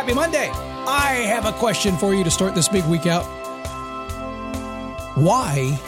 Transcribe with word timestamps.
Happy 0.00 0.14
Monday. 0.14 0.48
I 0.48 1.26
have 1.26 1.44
a 1.44 1.52
question 1.52 1.94
for 1.94 2.14
you 2.14 2.24
to 2.24 2.30
start 2.30 2.54
this 2.54 2.70
big 2.70 2.86
week 2.86 3.06
out. 3.06 3.22
Why 5.14 5.78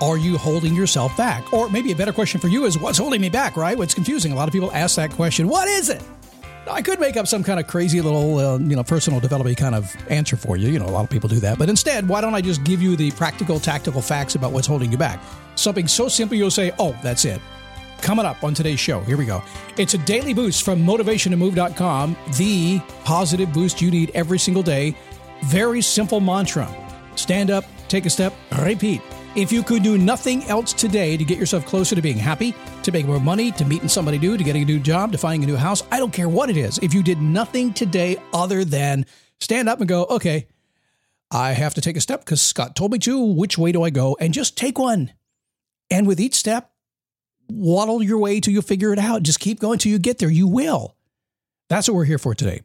are 0.00 0.18
you 0.18 0.36
holding 0.36 0.74
yourself 0.74 1.16
back? 1.16 1.52
Or 1.52 1.70
maybe 1.70 1.92
a 1.92 1.94
better 1.94 2.12
question 2.12 2.40
for 2.40 2.48
you 2.48 2.64
is 2.64 2.76
what's 2.76 2.98
holding 2.98 3.20
me 3.20 3.28
back, 3.28 3.56
right? 3.56 3.78
What's 3.78 3.94
confusing? 3.94 4.32
A 4.32 4.34
lot 4.34 4.48
of 4.48 4.52
people 4.52 4.72
ask 4.72 4.96
that 4.96 5.12
question. 5.12 5.46
What 5.46 5.68
is 5.68 5.90
it? 5.90 6.02
I 6.68 6.82
could 6.82 6.98
make 6.98 7.16
up 7.16 7.28
some 7.28 7.44
kind 7.44 7.60
of 7.60 7.68
crazy 7.68 8.00
little, 8.00 8.38
uh, 8.38 8.58
you 8.58 8.74
know, 8.74 8.82
personal 8.82 9.20
development 9.20 9.56
kind 9.58 9.76
of 9.76 9.94
answer 10.10 10.36
for 10.36 10.56
you. 10.56 10.68
You 10.68 10.80
know, 10.80 10.86
a 10.86 10.90
lot 10.90 11.04
of 11.04 11.10
people 11.10 11.28
do 11.28 11.38
that. 11.38 11.56
But 11.56 11.68
instead, 11.68 12.08
why 12.08 12.20
don't 12.22 12.34
I 12.34 12.40
just 12.40 12.64
give 12.64 12.82
you 12.82 12.96
the 12.96 13.12
practical, 13.12 13.60
tactical 13.60 14.02
facts 14.02 14.34
about 14.34 14.50
what's 14.50 14.66
holding 14.66 14.90
you 14.90 14.98
back? 14.98 15.22
Something 15.54 15.86
so 15.86 16.08
simple 16.08 16.36
you'll 16.36 16.50
say, 16.50 16.72
oh, 16.80 16.98
that's 17.00 17.24
it. 17.24 17.40
Coming 18.06 18.24
up 18.24 18.44
on 18.44 18.54
today's 18.54 18.78
show, 18.78 19.00
here 19.00 19.16
we 19.16 19.24
go. 19.24 19.42
It's 19.78 19.94
a 19.94 19.98
daily 19.98 20.32
boost 20.32 20.62
from 20.62 20.78
motivationtomove.com, 20.86 22.16
the 22.38 22.78
positive 23.02 23.52
boost 23.52 23.82
you 23.82 23.90
need 23.90 24.12
every 24.14 24.38
single 24.38 24.62
day. 24.62 24.96
Very 25.46 25.82
simple 25.82 26.20
mantra 26.20 26.72
stand 27.16 27.50
up, 27.50 27.64
take 27.88 28.06
a 28.06 28.10
step, 28.10 28.32
repeat. 28.62 29.02
If 29.34 29.50
you 29.50 29.64
could 29.64 29.82
do 29.82 29.98
nothing 29.98 30.44
else 30.44 30.72
today 30.72 31.16
to 31.16 31.24
get 31.24 31.36
yourself 31.36 31.66
closer 31.66 31.96
to 31.96 32.00
being 32.00 32.16
happy, 32.16 32.54
to 32.84 32.92
make 32.92 33.06
more 33.06 33.18
money, 33.18 33.50
to 33.50 33.64
meeting 33.64 33.88
somebody 33.88 34.20
new, 34.20 34.36
to 34.36 34.44
getting 34.44 34.62
a 34.62 34.66
new 34.66 34.78
job, 34.78 35.10
to 35.10 35.18
finding 35.18 35.42
a 35.42 35.52
new 35.52 35.58
house, 35.58 35.82
I 35.90 35.98
don't 35.98 36.12
care 36.12 36.28
what 36.28 36.48
it 36.48 36.56
is. 36.56 36.78
If 36.78 36.94
you 36.94 37.02
did 37.02 37.20
nothing 37.20 37.72
today 37.72 38.18
other 38.32 38.64
than 38.64 39.04
stand 39.40 39.68
up 39.68 39.80
and 39.80 39.88
go, 39.88 40.04
okay, 40.04 40.46
I 41.32 41.54
have 41.54 41.74
to 41.74 41.80
take 41.80 41.96
a 41.96 42.00
step 42.00 42.20
because 42.20 42.40
Scott 42.40 42.76
told 42.76 42.92
me 42.92 43.00
to. 43.00 43.20
Which 43.34 43.58
way 43.58 43.72
do 43.72 43.82
I 43.82 43.90
go? 43.90 44.16
And 44.20 44.32
just 44.32 44.56
take 44.56 44.78
one. 44.78 45.12
And 45.90 46.06
with 46.06 46.20
each 46.20 46.36
step, 46.36 46.70
waddle 47.48 48.02
your 48.02 48.18
way 48.18 48.40
till 48.40 48.52
you 48.52 48.62
figure 48.62 48.92
it 48.92 48.98
out. 48.98 49.22
Just 49.22 49.40
keep 49.40 49.60
going 49.60 49.78
till 49.78 49.92
you 49.92 49.98
get 49.98 50.18
there. 50.18 50.30
You 50.30 50.46
will. 50.46 50.96
That's 51.68 51.88
what 51.88 51.94
we're 51.94 52.04
here 52.04 52.18
for 52.18 52.34
today. 52.34 52.62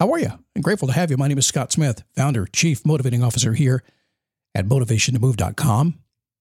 How 0.00 0.12
are 0.12 0.18
you? 0.18 0.30
I'm 0.56 0.62
grateful 0.62 0.88
to 0.88 0.94
have 0.94 1.10
you. 1.10 1.16
My 1.16 1.28
name 1.28 1.38
is 1.38 1.46
Scott 1.46 1.72
Smith, 1.72 2.02
founder, 2.14 2.46
chief 2.46 2.84
motivating 2.84 3.22
officer 3.22 3.54
here 3.54 3.82
at 4.54 4.66
motivationtomove.com. 4.66 5.98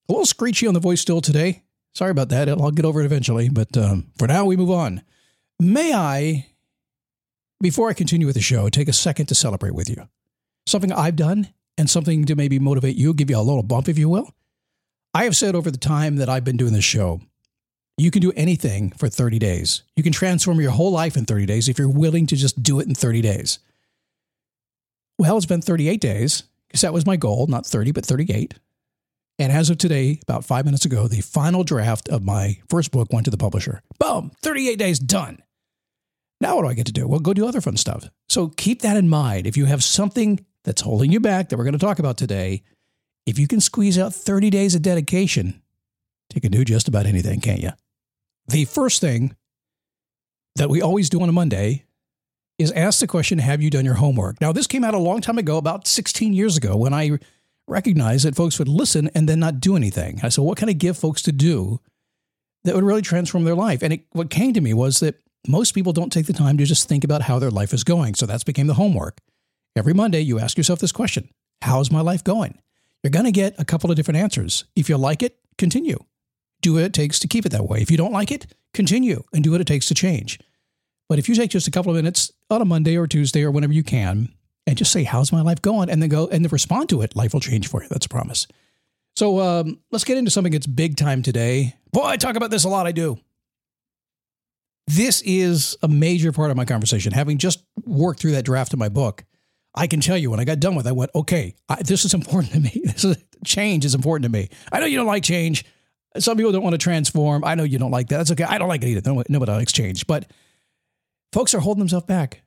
A 0.10 0.12
little 0.12 0.26
screechy 0.26 0.68
on 0.68 0.74
the 0.74 0.80
voice 0.80 1.02
still 1.02 1.22
today. 1.22 1.64
Sorry 1.94 2.12
about 2.12 2.30
that. 2.30 2.50
I'll 2.50 2.72
get 2.72 2.86
over 2.86 3.02
it 3.02 3.06
eventually. 3.06 3.50
But 3.50 3.78
um, 3.78 4.08
for 4.18 4.28
now, 4.28 4.46
we 4.46 4.58
move 4.58 4.72
on. 4.72 5.04
May 5.60 5.94
I, 5.94 6.48
before 7.62 7.90
I 7.90 7.94
continue 7.94 8.28
with 8.28 8.36
the 8.36 8.42
show, 8.42 8.68
take 8.70 8.88
a 8.88 8.94
second 8.94 9.28
to 9.28 9.36
celebrate 9.36 9.76
with 9.76 9.90
you? 9.90 10.08
Something 10.66 10.92
I've 10.92 11.16
done 11.16 11.54
and 11.78 11.90
something 11.90 12.26
to 12.26 12.36
maybe 12.36 12.60
motivate 12.60 12.96
you, 12.96 13.14
give 13.14 13.30
you 13.30 13.38
a 13.38 13.42
little 13.42 13.64
bump, 13.64 13.88
if 13.88 13.98
you 13.98 14.10
will. 14.10 14.32
I 15.14 15.26
have 15.26 15.36
said 15.36 15.56
over 15.56 15.70
the 15.70 15.78
time 15.78 16.16
that 16.18 16.30
I've 16.30 16.44
been 16.44 16.58
doing 16.58 16.74
this 16.74 16.84
show 16.84 17.22
you 17.98 18.12
can 18.12 18.22
do 18.22 18.32
anything 18.36 18.92
for 18.92 19.08
30 19.08 19.40
days. 19.40 19.84
You 19.96 20.04
can 20.04 20.14
transform 20.14 20.60
your 20.60 20.72
whole 20.72 20.92
life 20.92 21.16
in 21.16 21.26
30 21.26 21.46
days 21.46 21.70
if 21.70 21.78
you're 21.78 21.90
willing 21.90 22.26
to 22.28 22.36
just 22.36 22.64
do 22.64 22.80
it 22.80 22.88
in 22.88 22.96
30 22.96 23.22
days. 23.22 23.60
Well, 25.20 25.38
it's 25.38 25.46
been 25.46 25.62
38 25.62 26.02
days 26.02 26.44
because 26.68 26.82
that 26.82 26.94
was 26.94 27.06
my 27.06 27.16
goal, 27.18 27.46
not 27.48 27.66
30, 27.66 27.92
but 27.92 28.06
38. 28.06 28.56
And 29.40 29.52
as 29.52 29.70
of 29.70 29.78
today, 29.78 30.20
about 30.24 30.46
five 30.46 30.66
minutes 30.66 30.86
ago, 30.86 31.08
the 31.08 31.22
final 31.22 31.64
draft 31.64 32.10
of 32.10 32.24
my 32.24 32.60
first 32.70 32.92
book 32.92 33.12
went 33.12 33.26
to 33.26 33.32
the 33.32 33.38
publisher. 33.38 33.82
Boom, 34.00 34.32
38 34.42 34.78
days 34.78 35.00
done. 35.00 35.40
Now, 36.42 36.56
what 36.56 36.64
do 36.64 36.68
I 36.70 36.74
get 36.74 36.88
to 36.88 36.92
do? 36.92 37.08
Well, 37.08 37.20
go 37.20 37.34
do 37.34 37.48
other 37.48 37.62
fun 37.62 37.78
stuff. 37.78 38.10
So 38.28 38.50
keep 38.50 38.82
that 38.82 38.98
in 38.98 39.08
mind. 39.08 39.48
If 39.48 39.56
you 39.56 39.66
have 39.66 39.84
something 39.84 40.46
that's 40.64 40.82
holding 40.82 41.12
you 41.12 41.20
back 41.20 41.50
that 41.50 41.58
we're 41.58 41.64
going 41.64 41.74
to 41.74 41.80
talk 41.80 42.00
about 42.00 42.18
today, 42.18 42.64
if 43.26 43.40
you 43.40 43.48
can 43.48 43.62
squeeze 43.62 43.98
out 43.98 44.14
30 44.14 44.50
days 44.50 44.76
of 44.76 44.82
dedication, 44.82 45.62
you 46.34 46.42
can 46.42 46.52
do 46.52 46.66
just 46.66 46.88
about 46.88 47.06
anything, 47.06 47.40
can't 47.40 47.62
you? 47.62 47.70
The 48.48 48.66
first 48.66 49.02
thing 49.02 49.36
that 50.56 50.70
we 50.70 50.82
always 50.82 51.10
do 51.10 51.22
on 51.22 51.30
a 51.30 51.34
Monday 51.34 51.86
is 52.58 52.72
ask 52.72 53.00
the 53.00 53.08
question 53.08 53.40
Have 53.40 53.62
you 53.62 53.70
done 53.70 53.86
your 53.86 53.96
homework? 53.96 54.40
Now, 54.42 54.52
this 54.52 54.68
came 54.68 54.84
out 54.84 54.94
a 54.94 55.00
long 55.00 55.22
time 55.22 55.38
ago, 55.38 55.58
about 55.58 55.88
16 55.88 56.34
years 56.34 56.58
ago, 56.58 56.76
when 56.76 56.94
I 56.94 57.20
recognized 57.68 58.26
that 58.26 58.36
folks 58.36 58.60
would 58.60 58.68
listen 58.68 59.10
and 59.16 59.28
then 59.28 59.40
not 59.40 59.60
do 59.60 59.76
anything. 59.76 60.20
I 60.24 60.30
said, 60.30 60.44
What 60.44 60.58
can 60.58 60.70
I 60.70 60.74
give 60.74 60.98
folks 60.98 61.22
to 61.24 61.32
do 61.32 61.80
that 62.64 62.76
would 62.76 62.84
really 62.84 63.02
transform 63.02 63.44
their 63.44 63.56
life? 63.56 63.82
And 63.82 63.94
it, 63.94 64.06
what 64.12 64.30
came 64.30 64.54
to 64.54 64.62
me 64.62 64.74
was 64.74 65.00
that 65.00 65.16
most 65.48 65.74
people 65.74 65.94
don't 65.94 66.12
take 66.12 66.26
the 66.26 66.34
time 66.34 66.58
to 66.58 66.66
just 66.66 66.88
think 66.88 67.04
about 67.04 67.24
how 67.24 67.40
their 67.40 67.52
life 67.52 67.74
is 67.74 67.84
going. 67.84 68.16
So 68.16 68.26
that's 68.26 68.44
became 68.44 68.68
the 68.68 68.76
homework. 68.76 69.20
Every 69.76 69.94
Monday, 69.94 70.22
you 70.22 70.40
ask 70.40 70.58
yourself 70.58 70.80
this 70.80 70.92
question 70.92 71.30
How's 71.62 71.92
my 71.92 72.02
life 72.02 72.24
going? 72.24 72.60
You're 73.02 73.12
going 73.12 73.26
to 73.26 73.32
get 73.32 73.56
a 73.58 73.66
couple 73.66 73.90
of 73.90 73.98
different 73.98 74.20
answers. 74.20 74.66
If 74.76 74.90
you 74.90 74.98
like 74.98 75.24
it, 75.24 75.38
continue 75.58 75.98
do 76.64 76.74
what 76.74 76.84
it 76.84 76.94
takes 76.94 77.20
to 77.20 77.28
keep 77.28 77.46
it 77.46 77.52
that 77.52 77.68
way. 77.68 77.80
If 77.82 77.92
you 77.92 77.98
don't 77.98 78.12
like 78.12 78.32
it, 78.32 78.48
continue 78.74 79.24
and 79.34 79.44
do 79.44 79.52
what 79.52 79.62
it 79.62 79.68
takes 79.68 79.88
to 79.88 79.94
change. 79.94 80.40
But 81.08 81.20
if 81.20 81.30
you 81.30 81.36
take 81.36 81.52
just 81.52 81.68
a 81.68 81.72
couple 81.72 81.92
of 81.92 81.96
minutes 81.96 82.32
on 82.50 82.62
a 82.62 82.66
Monday 82.66 82.98
or 82.98 83.06
Tuesday 83.06 83.44
or 83.44 83.52
whenever 83.52 83.74
you 83.74 83.84
can 83.84 84.34
and 84.66 84.78
just 84.78 84.92
say, 84.92 85.04
How's 85.04 85.32
my 85.32 85.42
life 85.42 85.62
going? 85.62 85.90
and 85.90 86.02
then 86.02 86.10
go 86.10 86.28
and 86.28 86.44
then 86.44 86.50
respond 86.52 86.90
to 86.90 87.02
it, 87.02 87.16
life 87.16 87.34
will 87.34 87.40
change 87.40 87.68
for 87.68 87.84
you. 87.84 87.90
That's 87.90 88.08
a 88.08 88.10
promise. 88.10 88.48
So 89.16 89.40
um, 89.40 89.80
let's 89.92 90.06
get 90.06 90.18
into 90.18 90.32
something 90.32 90.54
that's 90.54 90.66
big 90.66 90.98
time 90.98 91.22
today. 91.22 91.76
Boy, 91.92 92.06
I 92.06 92.18
talk 92.18 92.36
about 92.36 92.50
this 92.50 92.64
a 92.64 92.70
lot. 92.70 92.88
I 92.88 92.92
do. 92.92 93.20
This 94.88 95.22
is 95.22 95.78
a 95.84 95.88
major 95.88 96.32
part 96.32 96.52
of 96.52 96.58
my 96.58 96.66
conversation. 96.66 97.14
Having 97.14 97.38
just 97.38 97.64
worked 97.86 98.20
through 98.20 98.32
that 98.32 98.44
draft 98.44 98.74
of 98.74 98.80
my 98.80 98.90
book, 98.90 99.24
I 99.76 99.88
can 99.88 100.02
tell 100.02 100.18
you 100.18 100.30
when 100.30 100.40
I 100.40 100.46
got 100.46 100.60
done 100.60 100.76
with 100.76 100.86
it, 100.86 100.90
I 100.90 100.94
went, 100.94 101.12
okay, 101.16 101.56
I, 101.70 101.82
this 101.84 102.06
is 102.06 102.14
important 102.14 102.54
to 102.54 102.60
me. 102.60 102.72
This 102.86 103.04
is, 103.04 103.18
change 103.46 103.86
is 103.86 103.96
important 103.96 104.24
to 104.24 104.30
me. 104.30 104.50
I 104.72 104.80
know 104.80 104.86
you 104.86 104.98
don't 104.98 105.08
like 105.08 105.24
change. 105.24 105.66
Some 106.18 106.38
people 106.38 106.52
don't 106.52 106.64
want 106.64 106.74
to 106.74 106.80
transform. 106.80 107.44
I 107.44 107.56
know 107.56 107.64
you 107.64 107.80
don't 107.80 107.92
like 107.92 108.10
that. 108.10 108.18
That's 108.18 108.32
okay. 108.32 108.44
I 108.44 108.58
don't 108.58 108.68
like 108.68 108.84
it 108.84 108.90
either. 108.90 109.24
Nobody 109.30 109.52
likes 109.52 109.72
change. 109.72 110.06
But 110.06 110.30
folks 111.32 111.54
are 111.54 111.60
holding 111.60 111.80
themselves 111.80 112.06
back. 112.06 112.44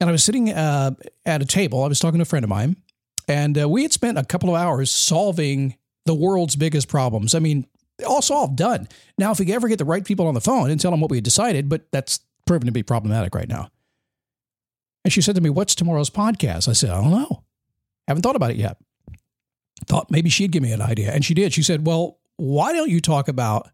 And 0.00 0.08
I 0.08 0.12
was 0.12 0.24
sitting 0.24 0.50
uh, 0.50 0.92
at 1.26 1.42
a 1.42 1.44
table. 1.44 1.82
I 1.82 1.88
was 1.88 1.98
talking 1.98 2.18
to 2.18 2.22
a 2.22 2.26
friend 2.26 2.44
of 2.44 2.48
mine, 2.48 2.76
and 3.26 3.60
uh, 3.60 3.68
we 3.68 3.82
had 3.82 3.92
spent 3.92 4.16
a 4.16 4.24
couple 4.24 4.50
of 4.50 4.56
hours 4.56 4.90
solving 4.90 5.76
the 6.06 6.14
world's 6.14 6.56
biggest 6.56 6.88
problems. 6.88 7.34
I 7.34 7.40
mean, 7.40 7.66
all 8.06 8.22
solved, 8.22 8.56
done. 8.56 8.88
Now, 9.18 9.32
if 9.32 9.40
we 9.40 9.52
ever 9.52 9.68
get 9.68 9.78
the 9.78 9.84
right 9.84 10.04
people 10.04 10.26
on 10.28 10.34
the 10.34 10.40
phone 10.40 10.70
and 10.70 10.80
tell 10.80 10.92
them 10.92 11.00
what 11.00 11.10
we 11.10 11.20
decided, 11.20 11.68
but 11.68 11.90
that's 11.90 12.20
proven 12.46 12.66
to 12.66 12.72
be 12.72 12.82
problematic 12.82 13.34
right 13.34 13.48
now. 13.48 13.70
And 15.04 15.12
she 15.12 15.20
said 15.20 15.34
to 15.34 15.40
me, 15.40 15.50
What's 15.50 15.74
tomorrow's 15.74 16.10
podcast? 16.10 16.68
I 16.68 16.72
said, 16.72 16.90
I 16.90 17.00
don't 17.00 17.10
know. 17.10 17.44
Haven't 18.06 18.22
thought 18.22 18.36
about 18.36 18.50
it 18.50 18.56
yet. 18.56 18.78
Thought 19.86 20.10
maybe 20.10 20.30
she'd 20.30 20.52
give 20.52 20.62
me 20.62 20.72
an 20.72 20.82
idea. 20.82 21.12
And 21.12 21.24
she 21.24 21.34
did. 21.34 21.52
She 21.52 21.62
said, 21.62 21.86
Well, 21.86 22.17
why 22.38 22.72
don't 22.72 22.88
you 22.88 23.00
talk 23.00 23.28
about 23.28 23.68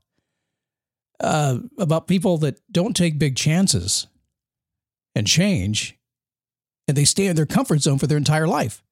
uh, 1.21 1.59
about 1.79 2.09
people 2.09 2.39
that 2.39 2.61
don't 2.73 2.97
take 2.97 3.19
big 3.19 3.37
chances 3.37 4.09
and 5.15 5.27
change, 5.27 5.97
and 6.89 6.97
they 6.97 7.05
stay 7.05 7.27
in 7.27 7.37
their 7.37 7.47
comfort 7.47 7.81
zone 7.83 7.99
for 7.99 8.09
their 8.09 8.19
entire 8.19 8.49
life? 8.49 8.83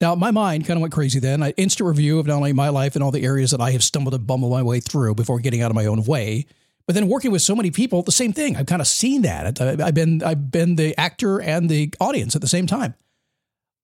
Now, 0.00 0.14
my 0.14 0.30
mind 0.30 0.66
kind 0.66 0.78
of 0.78 0.80
went 0.80 0.94
crazy 0.94 1.18
then. 1.18 1.42
I 1.42 1.50
instant 1.58 1.88
review 1.88 2.18
of 2.18 2.26
not 2.26 2.36
only 2.36 2.54
my 2.54 2.70
life 2.70 2.94
and 2.94 3.04
all 3.04 3.10
the 3.10 3.24
areas 3.24 3.50
that 3.50 3.60
I 3.60 3.72
have 3.72 3.82
stumbled 3.84 4.14
and 4.14 4.26
bumbled 4.26 4.52
my 4.52 4.62
way 4.62 4.80
through 4.80 5.14
before 5.14 5.40
getting 5.40 5.60
out 5.60 5.70
of 5.70 5.74
my 5.74 5.84
own 5.84 6.04
way, 6.04 6.46
But 6.90 6.94
then 6.94 7.06
working 7.06 7.30
with 7.30 7.42
so 7.42 7.54
many 7.54 7.70
people, 7.70 8.02
the 8.02 8.10
same 8.10 8.32
thing. 8.32 8.56
I've 8.56 8.66
kind 8.66 8.82
of 8.82 8.88
seen 8.88 9.22
that. 9.22 9.60
I've 9.60 9.94
been 9.94 10.24
I've 10.24 10.50
been 10.50 10.74
the 10.74 10.98
actor 10.98 11.40
and 11.40 11.70
the 11.70 11.94
audience 12.00 12.34
at 12.34 12.40
the 12.40 12.48
same 12.48 12.66
time. 12.66 12.94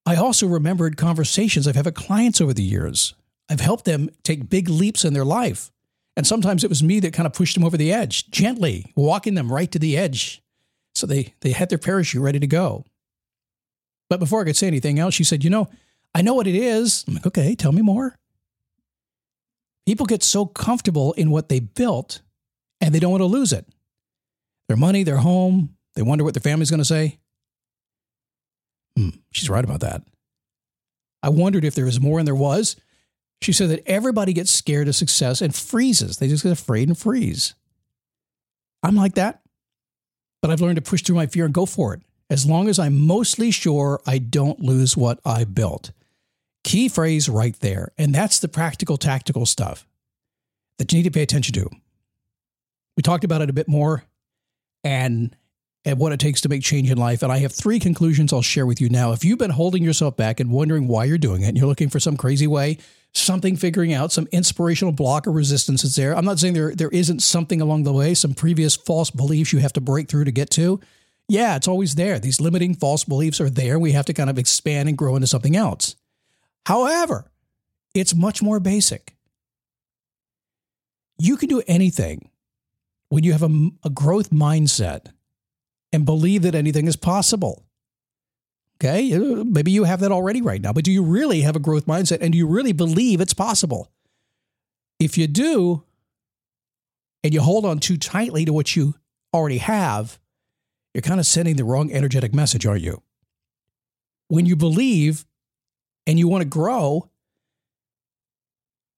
I 0.04 0.16
also 0.16 0.48
remembered 0.48 0.96
conversations 0.96 1.68
I've 1.68 1.76
had 1.76 1.84
with 1.84 1.94
clients 1.94 2.40
over 2.40 2.52
the 2.52 2.64
years. 2.64 3.14
I've 3.48 3.60
helped 3.60 3.84
them 3.84 4.10
take 4.22 4.48
big 4.48 4.68
leaps 4.68 5.04
in 5.04 5.12
their 5.12 5.24
life. 5.24 5.70
And 6.16 6.26
sometimes 6.26 6.64
it 6.64 6.70
was 6.70 6.82
me 6.82 7.00
that 7.00 7.12
kind 7.12 7.26
of 7.26 7.32
pushed 7.32 7.54
them 7.54 7.64
over 7.64 7.76
the 7.76 7.92
edge, 7.92 8.30
gently 8.30 8.92
walking 8.96 9.34
them 9.34 9.52
right 9.52 9.70
to 9.70 9.78
the 9.78 9.96
edge. 9.96 10.42
So 10.94 11.06
they, 11.06 11.34
they 11.42 11.52
had 11.52 11.68
their 11.68 11.78
parachute 11.78 12.22
ready 12.22 12.40
to 12.40 12.46
go. 12.46 12.84
But 14.08 14.20
before 14.20 14.40
I 14.40 14.44
could 14.44 14.56
say 14.56 14.66
anything 14.66 14.98
else, 14.98 15.14
she 15.14 15.24
said, 15.24 15.44
You 15.44 15.50
know, 15.50 15.68
I 16.14 16.22
know 16.22 16.34
what 16.34 16.46
it 16.46 16.54
is. 16.54 17.04
I'm 17.06 17.14
like, 17.14 17.26
Okay, 17.26 17.54
tell 17.54 17.72
me 17.72 17.82
more. 17.82 18.16
People 19.84 20.06
get 20.06 20.22
so 20.22 20.46
comfortable 20.46 21.12
in 21.12 21.30
what 21.30 21.48
they 21.48 21.60
built 21.60 22.22
and 22.80 22.94
they 22.94 22.98
don't 22.98 23.10
want 23.10 23.20
to 23.20 23.26
lose 23.26 23.52
it. 23.52 23.66
Their 24.68 24.76
money, 24.76 25.02
their 25.02 25.18
home, 25.18 25.76
they 25.94 26.02
wonder 26.02 26.24
what 26.24 26.34
their 26.34 26.40
family's 26.40 26.70
going 26.70 26.78
to 26.78 26.84
say. 26.84 27.18
Hmm, 28.96 29.10
she's 29.32 29.50
right 29.50 29.64
about 29.64 29.80
that. 29.80 30.02
I 31.22 31.28
wondered 31.28 31.64
if 31.64 31.74
there 31.74 31.84
was 31.84 32.00
more, 32.00 32.18
and 32.18 32.26
there 32.26 32.34
was. 32.34 32.76
She 33.42 33.52
said 33.52 33.70
that 33.70 33.82
everybody 33.86 34.32
gets 34.32 34.50
scared 34.50 34.88
of 34.88 34.96
success 34.96 35.40
and 35.40 35.54
freezes. 35.54 36.16
They 36.16 36.28
just 36.28 36.42
get 36.42 36.52
afraid 36.52 36.88
and 36.88 36.96
freeze. 36.96 37.54
I'm 38.82 38.96
like 38.96 39.14
that, 39.14 39.42
but 40.40 40.50
I've 40.50 40.60
learned 40.60 40.76
to 40.76 40.82
push 40.82 41.02
through 41.02 41.16
my 41.16 41.26
fear 41.26 41.44
and 41.44 41.54
go 41.54 41.66
for 41.66 41.94
it 41.94 42.02
as 42.30 42.46
long 42.46 42.68
as 42.68 42.78
I'm 42.78 42.98
mostly 42.98 43.50
sure 43.50 44.00
I 44.06 44.18
don't 44.18 44.60
lose 44.60 44.96
what 44.96 45.20
I 45.24 45.44
built. 45.44 45.92
Key 46.64 46.88
phrase 46.88 47.28
right 47.28 47.58
there. 47.60 47.92
And 47.96 48.14
that's 48.14 48.40
the 48.40 48.48
practical, 48.48 48.96
tactical 48.96 49.46
stuff 49.46 49.86
that 50.78 50.92
you 50.92 50.98
need 50.98 51.04
to 51.04 51.10
pay 51.10 51.22
attention 51.22 51.54
to. 51.54 51.70
We 52.96 53.02
talked 53.02 53.24
about 53.24 53.42
it 53.42 53.50
a 53.50 53.52
bit 53.52 53.68
more 53.68 54.04
and, 54.82 55.34
and 55.84 55.98
what 55.98 56.12
it 56.12 56.20
takes 56.20 56.40
to 56.40 56.48
make 56.48 56.62
change 56.62 56.90
in 56.90 56.98
life. 56.98 57.22
And 57.22 57.30
I 57.30 57.38
have 57.38 57.52
three 57.52 57.78
conclusions 57.78 58.32
I'll 58.32 58.42
share 58.42 58.66
with 58.66 58.80
you 58.80 58.88
now. 58.88 59.12
If 59.12 59.24
you've 59.24 59.38
been 59.38 59.50
holding 59.50 59.84
yourself 59.84 60.16
back 60.16 60.40
and 60.40 60.50
wondering 60.50 60.88
why 60.88 61.04
you're 61.04 61.18
doing 61.18 61.42
it, 61.42 61.48
and 61.48 61.56
you're 61.56 61.68
looking 61.68 61.90
for 61.90 62.00
some 62.00 62.16
crazy 62.16 62.46
way, 62.46 62.78
something 63.16 63.56
figuring 63.56 63.92
out, 63.92 64.12
some 64.12 64.28
inspirational 64.32 64.92
block 64.92 65.26
or 65.26 65.32
resistance 65.32 65.84
is 65.84 65.96
there. 65.96 66.16
I'm 66.16 66.24
not 66.24 66.38
saying 66.38 66.54
there, 66.54 66.74
there 66.74 66.90
isn't 66.90 67.20
something 67.20 67.60
along 67.60 67.84
the 67.84 67.92
way, 67.92 68.14
some 68.14 68.34
previous 68.34 68.76
false 68.76 69.10
beliefs 69.10 69.52
you 69.52 69.58
have 69.60 69.72
to 69.74 69.80
break 69.80 70.08
through 70.08 70.24
to 70.24 70.32
get 70.32 70.50
to. 70.50 70.80
Yeah, 71.28 71.56
it's 71.56 71.68
always 71.68 71.96
there. 71.96 72.18
These 72.18 72.40
limiting 72.40 72.74
false 72.74 73.04
beliefs 73.04 73.40
are 73.40 73.50
there. 73.50 73.78
We 73.78 73.92
have 73.92 74.06
to 74.06 74.12
kind 74.12 74.30
of 74.30 74.38
expand 74.38 74.88
and 74.88 74.96
grow 74.96 75.16
into 75.16 75.26
something 75.26 75.56
else. 75.56 75.96
However, 76.66 77.30
it's 77.94 78.14
much 78.14 78.42
more 78.42 78.60
basic. 78.60 79.16
You 81.18 81.36
can 81.36 81.48
do 81.48 81.62
anything 81.66 82.30
when 83.08 83.24
you 83.24 83.32
have 83.32 83.42
a, 83.42 83.70
a 83.84 83.90
growth 83.90 84.30
mindset 84.30 85.12
and 85.92 86.04
believe 86.04 86.42
that 86.42 86.54
anything 86.54 86.86
is 86.86 86.96
possible. 86.96 87.65
Okay, 88.76 89.14
uh, 89.14 89.44
maybe 89.44 89.70
you 89.70 89.84
have 89.84 90.00
that 90.00 90.12
already 90.12 90.42
right 90.42 90.60
now, 90.60 90.72
but 90.72 90.84
do 90.84 90.92
you 90.92 91.02
really 91.02 91.40
have 91.40 91.56
a 91.56 91.60
growth 91.60 91.86
mindset 91.86 92.18
and 92.20 92.32
do 92.32 92.38
you 92.38 92.46
really 92.46 92.72
believe 92.72 93.20
it's 93.20 93.32
possible? 93.32 93.90
If 95.00 95.16
you 95.16 95.26
do, 95.26 95.82
and 97.26 97.34
you 97.34 97.40
hold 97.40 97.64
on 97.64 97.80
too 97.80 97.96
tightly 97.96 98.44
to 98.44 98.52
what 98.52 98.76
you 98.76 98.94
already 99.34 99.58
have, 99.58 100.20
you're 100.94 101.02
kind 101.02 101.18
of 101.18 101.26
sending 101.26 101.56
the 101.56 101.64
wrong 101.64 101.92
energetic 101.92 102.32
message, 102.32 102.64
aren't 102.64 102.82
you? 102.82 103.02
When 104.28 104.46
you 104.46 104.54
believe 104.54 105.24
and 106.06 106.20
you 106.20 106.28
want 106.28 106.42
to 106.42 106.48
grow 106.48 107.10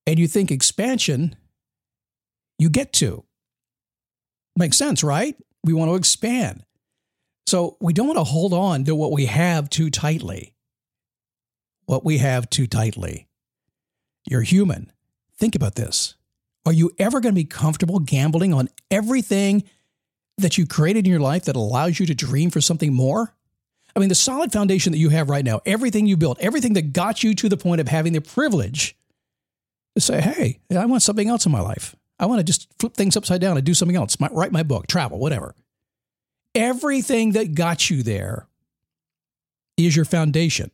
and 0.07 0.19
you 0.19 0.29
think 0.29 0.51
expansion, 0.51 1.37
you 2.59 2.69
get 2.69 2.93
to. 2.95 3.25
Makes 4.57 4.77
sense, 4.77 5.03
right? 5.03 5.35
We 5.65 5.73
want 5.73 5.91
to 5.91 5.95
expand. 5.95 6.65
So 7.49 7.79
we 7.81 7.95
don't 7.95 8.07
want 8.07 8.19
to 8.19 8.25
hold 8.25 8.53
on 8.53 8.85
to 8.85 8.95
what 8.95 9.11
we 9.11 9.25
have 9.25 9.71
too 9.71 9.89
tightly. 9.89 10.53
What 11.87 12.05
we 12.05 12.19
have 12.19 12.51
too 12.51 12.67
tightly. 12.67 13.27
You're 14.29 14.43
human. 14.43 14.93
Think 15.39 15.55
about 15.55 15.75
this. 15.75 16.15
Are 16.67 16.75
you 16.75 16.91
ever 16.99 17.21
going 17.21 17.35
to 17.35 17.41
be 17.41 17.47
comfortable 17.47 18.01
gambling 18.01 18.53
on 18.53 18.69
everything 18.91 19.65
that 20.37 20.59
you 20.59 20.67
created 20.67 21.07
in 21.07 21.11
your 21.11 21.23
life 21.23 21.47
that 21.47 21.57
allows 21.57 21.99
you 21.99 22.05
to 22.05 22.15
dream 22.15 22.51
for 22.51 22.61
something 22.61 22.93
more? 22.93 23.35
I 23.97 24.01
mean, 24.01 24.11
the 24.11 24.15
solid 24.15 24.53
foundation 24.53 24.93
that 24.93 24.99
you 24.99 25.09
have 25.09 25.31
right 25.31 25.43
now, 25.45 25.63
everything 25.65 26.07
you 26.07 26.19
built, 26.19 26.39
everything 26.41 26.75
that 26.75 26.93
got 26.93 27.25
you 27.25 27.35
to 27.37 27.49
the 27.49 27.57
point 27.57 27.81
of 27.81 27.89
having 27.89 28.13
the 28.13 28.21
privilege 28.21 28.95
to 29.95 30.03
say, 30.03 30.21
hey, 30.21 30.61
I 30.71 30.85
want 30.85 31.01
something 31.01 31.29
else 31.29 31.47
in 31.47 31.53
my 31.53 31.63
life. 31.63 31.97
I 32.19 32.27
want 32.27 32.41
to 32.41 32.45
just 32.45 32.69
flip 32.79 32.93
things 32.93 33.17
upside 33.17 33.41
down 33.41 33.57
and 33.57 33.65
do 33.65 33.73
something 33.73 33.97
else, 33.97 34.19
write 34.21 34.53
my 34.53 34.65
book, 34.65 34.87
travel, 34.87 35.19
whatever. 35.19 35.55
Everything 36.59 37.33
that 37.33 37.55
got 37.55 37.89
you 37.89 38.03
there 38.03 38.49
is 39.77 39.95
your 39.95 40.05
foundation. 40.05 40.73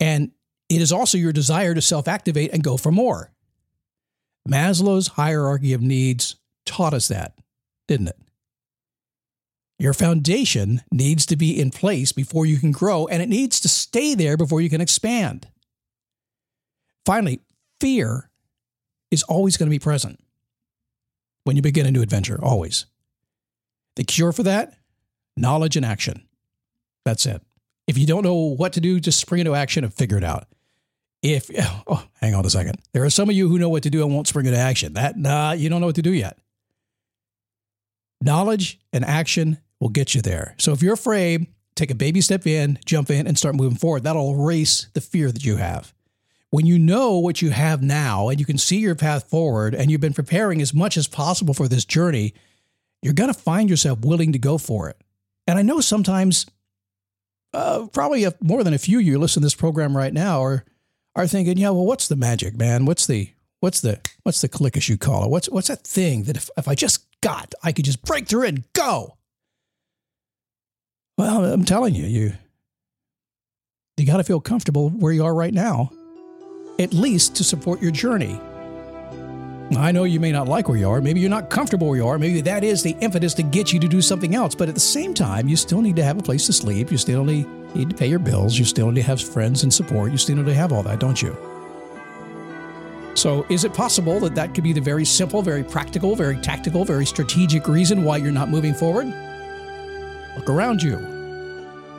And 0.00 0.30
it 0.70 0.80
is 0.80 0.92
also 0.92 1.18
your 1.18 1.34
desire 1.34 1.74
to 1.74 1.82
self 1.82 2.08
activate 2.08 2.50
and 2.54 2.64
go 2.64 2.78
for 2.78 2.90
more. 2.90 3.32
Maslow's 4.48 5.08
hierarchy 5.08 5.74
of 5.74 5.82
needs 5.82 6.36
taught 6.64 6.94
us 6.94 7.08
that, 7.08 7.34
didn't 7.86 8.08
it? 8.08 8.16
Your 9.78 9.92
foundation 9.92 10.80
needs 10.90 11.26
to 11.26 11.36
be 11.36 11.60
in 11.60 11.70
place 11.70 12.10
before 12.10 12.46
you 12.46 12.56
can 12.56 12.72
grow, 12.72 13.06
and 13.08 13.22
it 13.22 13.28
needs 13.28 13.60
to 13.60 13.68
stay 13.68 14.14
there 14.14 14.38
before 14.38 14.62
you 14.62 14.70
can 14.70 14.80
expand. 14.80 15.48
Finally, 17.04 17.40
fear 17.78 18.30
is 19.10 19.22
always 19.24 19.58
going 19.58 19.66
to 19.66 19.74
be 19.74 19.78
present 19.78 20.18
when 21.44 21.56
you 21.56 21.62
begin 21.62 21.84
a 21.84 21.90
new 21.90 22.00
adventure, 22.00 22.42
always. 22.42 22.86
The 24.00 24.04
cure 24.04 24.32
for 24.32 24.44
that? 24.44 24.72
Knowledge 25.36 25.76
and 25.76 25.84
action. 25.84 26.26
That's 27.04 27.26
it. 27.26 27.42
If 27.86 27.98
you 27.98 28.06
don't 28.06 28.24
know 28.24 28.34
what 28.34 28.72
to 28.72 28.80
do, 28.80 28.98
just 28.98 29.20
spring 29.20 29.40
into 29.40 29.54
action 29.54 29.84
and 29.84 29.92
figure 29.92 30.16
it 30.16 30.24
out. 30.24 30.46
If 31.22 31.50
oh, 31.86 32.02
hang 32.18 32.34
on 32.34 32.46
a 32.46 32.48
second. 32.48 32.78
There 32.94 33.04
are 33.04 33.10
some 33.10 33.28
of 33.28 33.36
you 33.36 33.50
who 33.50 33.58
know 33.58 33.68
what 33.68 33.82
to 33.82 33.90
do 33.90 34.02
and 34.02 34.14
won't 34.14 34.26
spring 34.26 34.46
into 34.46 34.58
action. 34.58 34.94
That 34.94 35.18
nah, 35.18 35.52
you 35.52 35.68
don't 35.68 35.82
know 35.82 35.86
what 35.86 35.96
to 35.96 36.02
do 36.02 36.14
yet. 36.14 36.38
Knowledge 38.22 38.80
and 38.90 39.04
action 39.04 39.58
will 39.80 39.90
get 39.90 40.14
you 40.14 40.22
there. 40.22 40.54
So 40.56 40.72
if 40.72 40.82
you're 40.82 40.94
afraid, 40.94 41.48
take 41.74 41.90
a 41.90 41.94
baby 41.94 42.22
step 42.22 42.46
in, 42.46 42.78
jump 42.86 43.10
in, 43.10 43.26
and 43.26 43.36
start 43.36 43.54
moving 43.54 43.76
forward. 43.76 44.04
That'll 44.04 44.32
erase 44.32 44.86
the 44.94 45.02
fear 45.02 45.30
that 45.30 45.44
you 45.44 45.56
have 45.56 45.92
when 46.50 46.66
you 46.66 46.78
know 46.78 47.18
what 47.18 47.40
you 47.40 47.50
have 47.50 47.82
now 47.82 48.28
and 48.28 48.40
you 48.40 48.46
can 48.46 48.58
see 48.58 48.78
your 48.78 48.94
path 48.94 49.28
forward 49.28 49.74
and 49.74 49.90
you've 49.90 50.00
been 50.00 50.12
preparing 50.12 50.60
as 50.60 50.74
much 50.74 50.96
as 50.96 51.06
possible 51.06 51.54
for 51.54 51.68
this 51.68 51.84
journey, 51.84 52.34
you're 53.02 53.14
going 53.14 53.32
to 53.32 53.38
find 53.38 53.70
yourself 53.70 54.00
willing 54.00 54.32
to 54.32 54.38
go 54.38 54.58
for 54.58 54.88
it. 54.88 55.00
And 55.46 55.58
I 55.58 55.62
know 55.62 55.80
sometimes, 55.80 56.46
uh, 57.52 57.86
probably 57.92 58.24
a, 58.24 58.34
more 58.40 58.62
than 58.62 58.74
a 58.74 58.78
few 58.78 58.98
of 58.98 59.04
you 59.04 59.18
listen 59.18 59.40
to 59.40 59.46
this 59.46 59.54
program 59.54 59.96
right 59.96 60.12
now 60.12 60.42
are 60.42 60.64
are 61.16 61.26
thinking, 61.26 61.58
yeah, 61.58 61.70
well, 61.70 61.86
what's 61.86 62.06
the 62.06 62.16
magic, 62.16 62.56
man? 62.56 62.84
What's 62.84 63.06
the 63.06 63.30
what's 63.60 63.80
the 63.80 64.00
what's 64.22 64.40
the 64.40 64.48
click 64.48 64.76
as 64.76 64.88
you 64.88 64.96
call 64.96 65.24
it? 65.24 65.30
What's 65.30 65.48
what's 65.48 65.68
that 65.68 65.82
thing 65.82 66.24
that 66.24 66.36
if, 66.36 66.50
if 66.56 66.68
I 66.68 66.74
just 66.74 67.06
got, 67.20 67.54
I 67.64 67.72
could 67.72 67.84
just 67.84 68.02
break 68.02 68.28
through 68.28 68.44
and 68.44 68.72
go? 68.72 69.16
Well, 71.18 71.44
I'm 71.44 71.64
telling 71.64 71.94
you, 71.94 72.06
you 72.06 72.32
you 73.96 74.06
got 74.06 74.18
to 74.18 74.24
feel 74.24 74.40
comfortable 74.40 74.90
where 74.90 75.12
you 75.12 75.24
are 75.24 75.34
right 75.34 75.52
now 75.52 75.90
at 76.80 76.94
least 76.94 77.36
to 77.36 77.44
support 77.44 77.82
your 77.82 77.90
journey. 77.90 78.40
I 79.76 79.92
know 79.92 80.02
you 80.02 80.18
may 80.18 80.32
not 80.32 80.48
like 80.48 80.68
where 80.68 80.76
you 80.76 80.88
are. 80.88 81.00
Maybe 81.00 81.20
you're 81.20 81.30
not 81.30 81.48
comfortable 81.48 81.86
where 81.88 81.96
you 81.96 82.06
are. 82.06 82.18
Maybe 82.18 82.40
that 82.40 82.64
is 82.64 82.82
the 82.82 82.96
impetus 83.00 83.34
to 83.34 83.44
get 83.44 83.72
you 83.72 83.78
to 83.78 83.86
do 83.86 84.02
something 84.02 84.34
else. 84.34 84.54
But 84.54 84.68
at 84.68 84.74
the 84.74 84.80
same 84.80 85.14
time, 85.14 85.46
you 85.48 85.56
still 85.56 85.80
need 85.80 85.94
to 85.96 86.02
have 86.02 86.18
a 86.18 86.22
place 86.22 86.46
to 86.46 86.52
sleep. 86.52 86.90
You 86.90 86.98
still 86.98 87.24
need, 87.24 87.46
to 87.74 87.94
pay 87.94 88.08
your 88.08 88.18
bills. 88.18 88.58
You 88.58 88.64
still 88.64 88.90
need 88.90 89.00
to 89.00 89.06
have 89.06 89.22
friends 89.22 89.62
and 89.62 89.72
support. 89.72 90.10
You 90.10 90.18
still 90.18 90.36
need 90.36 90.46
to 90.46 90.54
have 90.54 90.72
all 90.72 90.82
that, 90.82 90.98
don't 90.98 91.22
you? 91.22 91.36
So, 93.14 93.46
is 93.48 93.64
it 93.64 93.72
possible 93.72 94.18
that 94.20 94.34
that 94.34 94.54
could 94.54 94.64
be 94.64 94.72
the 94.72 94.80
very 94.80 95.04
simple, 95.04 95.40
very 95.40 95.62
practical, 95.62 96.16
very 96.16 96.36
tactical, 96.36 96.84
very 96.84 97.06
strategic 97.06 97.68
reason 97.68 98.02
why 98.02 98.16
you're 98.16 98.32
not 98.32 98.48
moving 98.48 98.74
forward? 98.74 99.06
Look 100.36 100.48
around 100.48 100.82
you. 100.82 100.96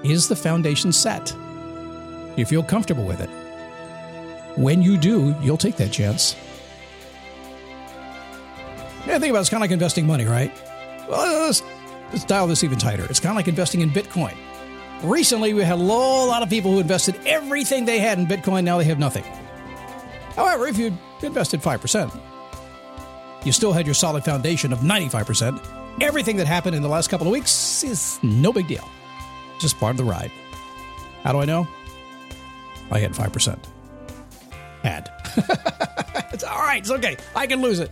Is 0.04 0.28
the 0.28 0.36
foundation 0.36 0.92
set? 0.92 1.28
Do 1.28 2.34
you 2.38 2.46
feel 2.46 2.64
comfortable 2.64 3.06
with 3.06 3.22
it? 3.22 3.30
When 4.58 4.82
you 4.82 4.98
do, 4.98 5.36
you'll 5.42 5.58
take 5.58 5.78
that 5.78 5.92
chance. 5.92 6.36
Yeah, 9.06 9.18
think 9.20 9.32
about 9.32 9.40
it, 9.40 9.42
it's 9.42 9.50
kind 9.50 9.62
of 9.62 9.64
like 9.64 9.72
investing 9.72 10.06
money, 10.06 10.26
right? 10.26 10.52
Well, 11.10 11.46
let's, 11.48 11.64
let's 12.12 12.24
dial 12.26 12.48
this 12.48 12.64
even 12.64 12.78
tighter. 12.78 13.06
It's 13.10 13.20
kind 13.20 13.32
of 13.32 13.36
like 13.36 13.48
investing 13.48 13.82
in 13.82 13.90
Bitcoin. 13.90 14.36
Recently, 15.04 15.54
we 15.54 15.64
had 15.64 15.80
a 15.80 15.84
whole 15.84 16.28
lot 16.28 16.44
of 16.44 16.50
people 16.50 16.72
who 16.72 16.80
invested 16.80 17.16
everything 17.26 17.86
they 17.86 18.00
had 18.00 18.20
in 18.20 18.28
Bitcoin. 18.28 18.64
Now 18.64 18.78
they 18.78 18.84
have 18.84 19.00
nothing. 19.00 19.24
However, 20.36 20.68
if 20.68 20.78
you 20.78 20.96
invested 21.24 21.62
5%, 21.62 22.22
you 23.44 23.52
still 23.52 23.74
had 23.74 23.88
your 23.88 23.96
solid 23.96 24.24
foundation 24.24 24.72
of 24.72 24.80
95%. 24.80 25.60
Everything 26.00 26.38
that 26.38 26.48
happened 26.48 26.76
in 26.76 26.84
the 26.84 26.88
last 26.88 27.10
couple 27.10 27.28
of 27.28 27.34
weeks 27.34 27.84
is 27.84 28.20
no 28.22 28.54
big 28.54 28.68
deal. 28.68 28.88
Just 29.60 29.78
part 29.80 29.92
of 29.92 29.98
the 29.98 30.04
ride. 30.04 30.32
How 31.24 31.32
do 31.32 31.40
I 31.40 31.46
know? 31.46 31.68
I 32.92 33.00
had 33.00 33.14
5% 33.14 33.60
had. 34.84 35.10
it's 36.34 36.44
all 36.44 36.60
right. 36.60 36.80
It's 36.80 36.92
okay. 36.92 37.18
I 37.36 37.48
can 37.48 37.62
lose 37.62 37.80
it. 37.80 37.92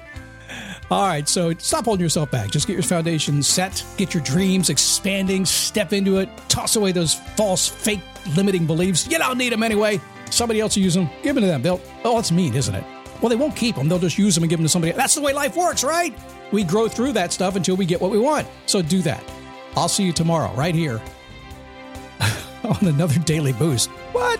All 0.91 1.05
right, 1.05 1.27
so 1.29 1.53
stop 1.59 1.85
holding 1.85 2.01
yourself 2.03 2.31
back. 2.31 2.49
Just 2.49 2.65
get 2.65 2.73
your 2.73 2.81
foundation 2.83 3.43
set, 3.43 3.85
get 3.97 4.15
your 4.15 4.23
dreams 4.23 4.71
expanding, 4.71 5.45
step 5.45 5.93
into 5.93 6.17
it, 6.17 6.29
toss 6.47 6.75
away 6.77 6.91
those 6.91 7.13
false, 7.13 7.67
fake, 7.67 8.01
limiting 8.35 8.65
beliefs. 8.65 9.07
You 9.07 9.19
don't 9.19 9.37
need 9.37 9.53
them 9.53 9.61
anyway. 9.61 10.01
Somebody 10.31 10.59
else 10.61 10.75
will 10.75 10.83
use 10.83 10.95
them. 10.95 11.07
Give 11.21 11.35
them 11.35 11.43
to 11.43 11.47
them. 11.47 11.61
They'll, 11.61 11.79
oh, 12.03 12.15
that's 12.15 12.31
mean, 12.31 12.55
isn't 12.55 12.73
it? 12.73 12.83
Well, 13.21 13.29
they 13.29 13.35
won't 13.35 13.55
keep 13.55 13.75
them. 13.75 13.87
They'll 13.87 13.99
just 13.99 14.17
use 14.17 14.33
them 14.33 14.43
and 14.43 14.49
give 14.49 14.57
them 14.57 14.65
to 14.65 14.69
somebody. 14.69 14.93
That's 14.93 15.13
the 15.13 15.21
way 15.21 15.31
life 15.31 15.55
works, 15.55 15.83
right? 15.83 16.17
We 16.51 16.63
grow 16.63 16.87
through 16.87 17.11
that 17.13 17.31
stuff 17.33 17.55
until 17.55 17.75
we 17.75 17.85
get 17.85 18.01
what 18.01 18.09
we 18.09 18.17
want. 18.17 18.47
So 18.65 18.81
do 18.81 19.01
that. 19.03 19.23
I'll 19.75 19.89
see 19.89 20.05
you 20.05 20.13
tomorrow, 20.13 20.51
right 20.55 20.73
here 20.73 20.99
on 22.63 22.87
another 22.87 23.19
Daily 23.19 23.53
Boost. 23.53 23.89
What? 24.11 24.39